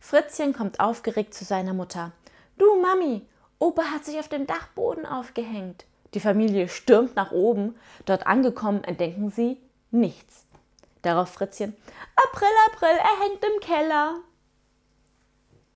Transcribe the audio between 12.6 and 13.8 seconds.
April, er hängt im